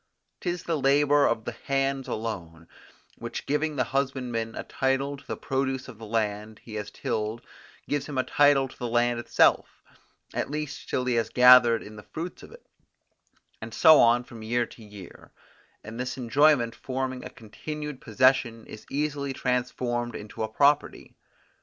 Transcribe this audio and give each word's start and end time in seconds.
'Tis 0.39 0.63
the 0.63 0.79
labour 0.81 1.27
of 1.27 1.45
the 1.45 1.51
hands 1.51 2.07
alone, 2.07 2.67
which 3.19 3.45
giving 3.45 3.75
the 3.75 3.83
husbandman 3.83 4.55
a 4.55 4.63
title 4.63 5.15
to 5.15 5.23
the 5.27 5.37
produce 5.37 5.87
of 5.87 5.99
the 5.99 6.07
land 6.07 6.57
he 6.63 6.73
has 6.73 6.89
tilled 6.89 7.39
gives 7.87 8.07
him 8.07 8.17
a 8.17 8.23
title 8.23 8.67
to 8.67 8.75
the 8.79 8.87
land 8.87 9.19
itself, 9.19 9.83
at 10.33 10.49
least 10.49 10.89
till 10.89 11.05
he 11.05 11.13
has 11.13 11.29
gathered 11.29 11.83
in 11.83 11.97
the 11.97 12.01
fruits 12.11 12.41
of 12.41 12.51
it, 12.51 12.65
and 13.61 13.75
so 13.75 13.99
on 13.99 14.23
from 14.23 14.41
year 14.41 14.65
to 14.65 14.83
year; 14.83 15.31
and 15.83 15.99
this 15.99 16.17
enjoyment 16.17 16.73
forming 16.73 17.23
a 17.23 17.29
continued 17.29 18.01
possession 18.01 18.65
is 18.65 18.87
easily 18.89 19.33
transformed 19.33 20.15
into 20.15 20.41
a 20.41 20.47
property. 20.49 21.15